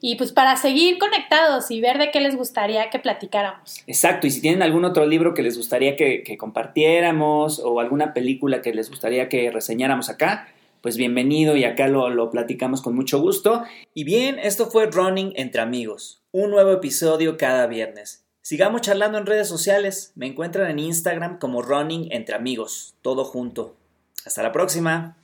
y 0.00 0.16
pues 0.16 0.32
para 0.32 0.56
seguir 0.56 0.98
conectados 0.98 1.70
y 1.70 1.80
ver 1.80 1.98
de 1.98 2.10
qué 2.10 2.20
les 2.20 2.36
gustaría 2.36 2.90
que 2.90 2.98
platicáramos. 2.98 3.82
Exacto, 3.86 4.26
y 4.26 4.30
si 4.30 4.40
tienen 4.40 4.62
algún 4.62 4.84
otro 4.84 5.06
libro 5.06 5.34
que 5.34 5.42
les 5.42 5.56
gustaría 5.56 5.96
que, 5.96 6.36
compartiéramos 6.38 7.60
o 7.60 7.80
alguna 7.80 8.14
película 8.14 8.62
que 8.62 8.72
les 8.72 8.88
gustaría 8.88 9.28
que 9.28 9.50
reseñáramos 9.50 10.08
acá, 10.08 10.48
pues 10.80 10.96
bienvenido 10.96 11.56
y 11.56 11.64
acá 11.64 11.88
lo, 11.88 12.08
lo 12.08 12.30
platicamos 12.30 12.80
con 12.80 12.94
mucho 12.94 13.20
gusto. 13.20 13.64
Y 13.92 14.04
bien, 14.04 14.38
esto 14.38 14.66
fue 14.70 14.86
Running 14.86 15.32
entre 15.36 15.60
amigos, 15.60 16.22
un 16.32 16.50
nuevo 16.50 16.72
episodio 16.72 17.36
cada 17.36 17.66
viernes. 17.66 18.24
Sigamos 18.40 18.80
charlando 18.80 19.18
en 19.18 19.26
redes 19.26 19.48
sociales, 19.48 20.12
me 20.14 20.26
encuentran 20.26 20.70
en 20.70 20.78
Instagram 20.78 21.38
como 21.38 21.60
Running 21.60 22.08
entre 22.10 22.34
amigos, 22.34 22.94
todo 23.02 23.24
junto. 23.24 23.76
Hasta 24.24 24.42
la 24.42 24.52
próxima. 24.52 25.19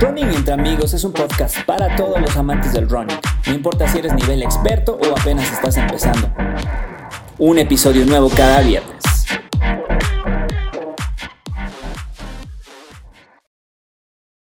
Running 0.00 0.34
entre 0.34 0.54
amigos 0.54 0.92
es 0.92 1.04
un 1.04 1.12
podcast 1.12 1.56
para 1.64 1.94
todos 1.94 2.20
los 2.20 2.36
amantes 2.36 2.72
del 2.72 2.88
running, 2.88 3.16
no 3.46 3.54
importa 3.54 3.86
si 3.86 3.98
eres 3.98 4.12
nivel 4.12 4.42
experto 4.42 4.98
o 5.00 5.18
apenas 5.18 5.50
estás 5.52 5.76
empezando. 5.76 6.30
Un 7.38 7.58
episodio 7.58 8.04
nuevo 8.04 8.28
cada 8.28 8.60
viernes. 8.60 9.13